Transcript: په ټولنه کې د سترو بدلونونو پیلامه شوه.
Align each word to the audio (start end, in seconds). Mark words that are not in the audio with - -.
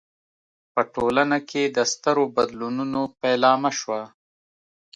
په 0.73 0.81
ټولنه 0.93 1.37
کې 1.49 1.63
د 1.67 1.77
سترو 1.91 2.25
بدلونونو 2.35 3.01
پیلامه 3.21 3.71
شوه. 3.79 4.01